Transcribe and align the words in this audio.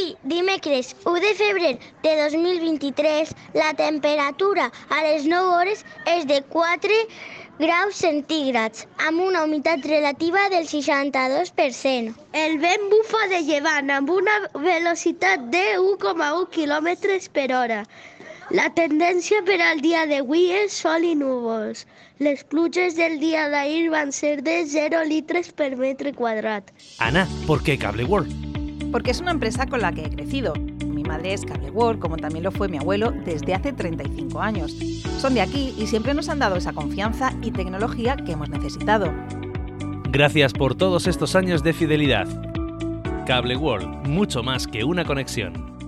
Ui, 0.00 0.16
dimecres 0.22 0.94
1 1.04 1.20
de 1.20 1.34
febrer 1.34 1.78
de 2.02 2.12
2023, 2.16 3.32
la 3.52 3.74
temperatura 3.74 4.70
a 4.88 5.02
les 5.02 5.26
9 5.28 5.50
hores 5.56 5.84
és 6.06 6.26
de 6.30 6.38
4 6.54 6.96
graus 7.58 7.98
centígrads, 8.00 8.86
amb 9.08 9.20
una 9.20 9.42
humitat 9.44 9.84
relativa 9.84 10.46
del 10.54 10.64
62%. 10.70 12.14
El 12.44 12.56
vent 12.62 12.86
bufa 12.92 13.26
de 13.34 13.42
llevant 13.48 13.92
amb 13.96 14.12
una 14.14 14.36
velocitat 14.54 15.50
de 15.52 15.64
1,1 15.82 16.48
km 16.54 16.88
per 17.34 17.48
hora. 17.58 17.80
La 18.56 18.70
tendència 18.74 19.42
per 19.44 19.60
al 19.62 19.82
dia 19.84 20.06
d'avui 20.08 20.46
és 20.62 20.78
sol 20.84 21.04
i 21.04 21.12
núvols. 21.14 21.84
Les 22.24 22.44
pluges 22.44 22.96
del 22.96 23.18
dia 23.20 23.48
d'ahir 23.52 23.90
van 23.92 24.16
ser 24.16 24.38
de 24.48 24.62
0 24.64 25.04
litres 25.12 25.52
per 25.52 25.74
metre 25.76 26.14
quadrat. 26.14 26.72
Ana, 26.98 27.28
¿por 27.46 27.62
qué 27.62 27.76
Cable 27.78 28.04
World? 28.04 28.49
Porque 28.90 29.10
es 29.10 29.20
una 29.20 29.30
empresa 29.30 29.66
con 29.66 29.80
la 29.80 29.92
que 29.92 30.04
he 30.04 30.10
crecido. 30.10 30.54
Mi 30.86 31.02
madre 31.02 31.32
es 31.32 31.44
Cable 31.44 31.70
World, 31.70 32.00
como 32.00 32.16
también 32.16 32.44
lo 32.44 32.50
fue 32.50 32.68
mi 32.68 32.78
abuelo 32.78 33.12
desde 33.12 33.54
hace 33.54 33.72
35 33.72 34.40
años. 34.40 34.72
Son 35.18 35.34
de 35.34 35.40
aquí 35.40 35.74
y 35.78 35.86
siempre 35.86 36.14
nos 36.14 36.28
han 36.28 36.38
dado 36.38 36.56
esa 36.56 36.72
confianza 36.72 37.32
y 37.42 37.50
tecnología 37.50 38.16
que 38.16 38.32
hemos 38.32 38.48
necesitado. 38.48 39.12
Gracias 40.10 40.52
por 40.52 40.74
todos 40.74 41.06
estos 41.06 41.36
años 41.36 41.62
de 41.62 41.72
fidelidad. 41.72 42.26
Cable 43.26 43.56
World, 43.56 44.08
mucho 44.08 44.42
más 44.42 44.66
que 44.66 44.82
una 44.82 45.04
conexión. 45.04 45.79